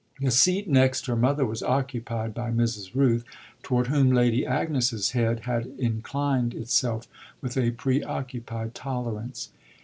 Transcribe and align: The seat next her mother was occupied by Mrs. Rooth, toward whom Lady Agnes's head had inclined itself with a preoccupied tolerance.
The 0.19 0.31
seat 0.31 0.67
next 0.67 1.05
her 1.05 1.15
mother 1.15 1.45
was 1.45 1.61
occupied 1.61 2.33
by 2.33 2.49
Mrs. 2.49 2.95
Rooth, 2.95 3.23
toward 3.61 3.85
whom 3.85 4.09
Lady 4.09 4.47
Agnes's 4.47 5.11
head 5.11 5.41
had 5.41 5.67
inclined 5.77 6.55
itself 6.55 7.07
with 7.39 7.55
a 7.55 7.69
preoccupied 7.69 8.73
tolerance. 8.73 9.49